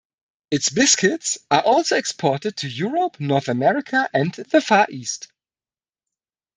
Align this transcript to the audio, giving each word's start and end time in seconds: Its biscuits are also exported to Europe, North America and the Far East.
Its 0.49 0.69
biscuits 0.71 1.37
are 1.51 1.61
also 1.61 1.95
exported 1.95 2.57
to 2.57 2.67
Europe, 2.67 3.19
North 3.19 3.47
America 3.47 4.09
and 4.15 4.33
the 4.33 4.59
Far 4.59 4.87
East. 4.89 5.27